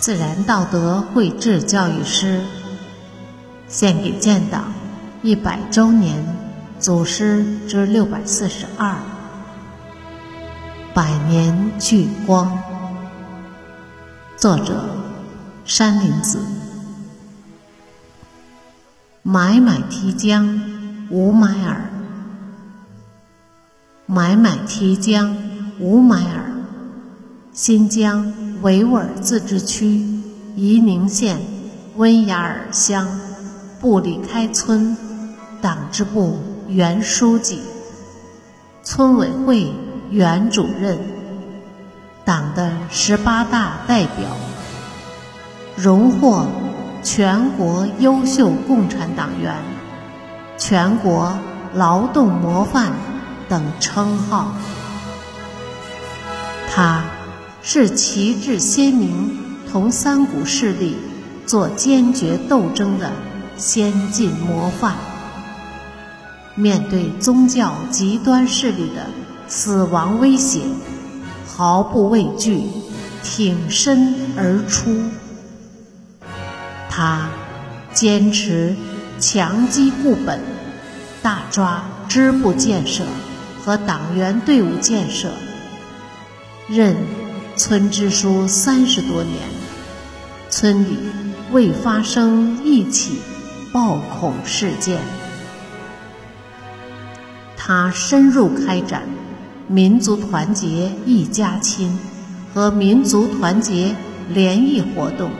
[0.00, 2.40] 自然道德绘制教育师，
[3.68, 4.72] 献给建党
[5.22, 6.24] 一百周年
[6.78, 8.96] 祖师之六百四十二，
[10.94, 12.58] 百年聚光。
[14.38, 14.88] 作者：
[15.66, 16.40] 山林子。
[19.22, 20.62] 买买提江
[21.10, 21.90] 无买耳，
[24.06, 25.36] 买买提江
[25.78, 26.49] 无买耳，
[27.52, 28.32] 新疆
[28.62, 30.06] 维吾尔自治区
[30.54, 31.40] 伊宁县
[31.96, 33.08] 温雅尔乡
[33.80, 34.96] 布里开村
[35.60, 37.60] 党支部原书记、
[38.84, 39.72] 村委会
[40.10, 40.96] 原主任、
[42.24, 44.28] 党的十八大代表，
[45.76, 46.46] 荣获。
[47.02, 49.56] 全国优秀共产党员、
[50.58, 51.32] 全国
[51.72, 52.92] 劳动模范
[53.48, 54.52] 等称号。
[56.70, 57.02] 他
[57.62, 59.38] 是旗帜鲜明、
[59.70, 60.96] 同三股势力
[61.46, 63.12] 做坚决斗争的
[63.56, 64.96] 先进模范。
[66.54, 69.06] 面对宗教极端势力的
[69.46, 70.60] 死亡威胁，
[71.46, 72.62] 毫不畏惧，
[73.22, 74.96] 挺身而出。
[76.88, 77.28] 他
[77.92, 78.74] 坚持
[79.18, 80.40] 强基固本，
[81.22, 83.04] 大抓支部建设
[83.64, 85.28] 和党员队伍建设，
[86.68, 86.96] 任
[87.56, 89.36] 村支书三十多年，
[90.48, 90.96] 村里
[91.52, 93.18] 未发生一起
[93.72, 94.98] 暴恐事件。
[97.56, 99.02] 他深入开展
[99.68, 101.98] 民族团结一家亲
[102.54, 103.94] 和民族团结
[104.32, 105.30] 联谊活动。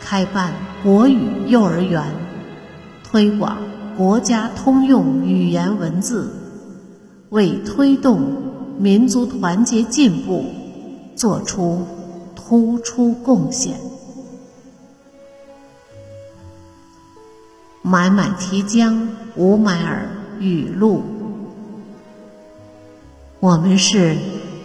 [0.00, 0.52] 开办
[0.82, 2.02] 国语幼儿园，
[3.04, 3.58] 推广
[3.96, 6.30] 国家通用语言文字，
[7.30, 8.20] 为推动
[8.78, 10.44] 民族团结进步
[11.16, 11.86] 做出
[12.36, 13.80] 突出贡献。
[17.82, 21.02] 买买提江无买尔语录：
[23.40, 24.16] 我们是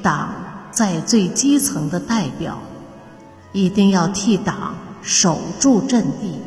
[0.04, 0.34] 党
[0.72, 2.60] 在最基层的代表，
[3.52, 4.76] 一定要替党。
[5.04, 6.40] 守住阵地，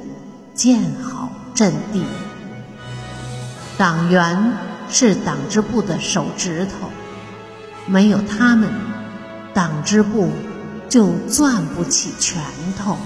[0.55, 2.05] 建好阵地。
[3.77, 4.53] 党员
[4.89, 6.89] 是党支部的手指头，
[7.89, 8.71] 没有他们，
[9.55, 10.31] 党支部
[10.89, 12.43] 就攥不起拳
[12.77, 12.99] 头。